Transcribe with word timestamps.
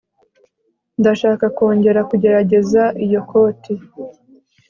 Ndashaka 0.99 1.45
kongera 1.57 2.01
kugerageza 2.09 2.83
iyo 3.05 3.21
koti 3.29 3.73